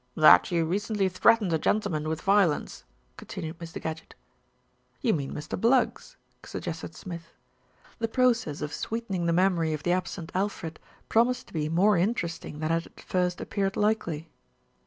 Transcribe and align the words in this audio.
"That 0.15 0.49
you 0.51 0.65
recently 0.65 1.09
threatened 1.09 1.53
a 1.53 1.59
gentleman 1.59 2.09
with 2.09 2.23
violence," 2.23 2.85
continued 3.17 3.59
Mr. 3.59 3.79
Gadgett. 3.79 4.15
"You 5.01 5.13
mean 5.13 5.31
Mr. 5.31 5.61
Bluggs," 5.61 6.17
suggested 6.43 6.95
Smith. 6.95 7.31
The 7.99 8.07
process 8.07 8.61
of 8.63 8.73
sweetening 8.73 9.27
the 9.27 9.31
memory 9.31 9.73
of 9.73 9.83
the 9.83 9.91
absent 9.91 10.31
Alfred 10.33 10.79
promised 11.07 11.49
to 11.49 11.53
be 11.53 11.69
more 11.69 11.97
interesting 11.97 12.57
than 12.57 12.71
had 12.71 12.87
at 12.87 12.99
first 12.99 13.41
ap 13.41 13.51
peared 13.51 13.77
likely. 13.77 14.31